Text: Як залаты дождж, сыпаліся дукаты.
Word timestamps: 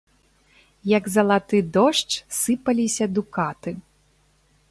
Як 0.97 1.09
залаты 1.15 1.57
дождж, 1.75 2.11
сыпаліся 2.39 3.05
дукаты. 3.17 3.71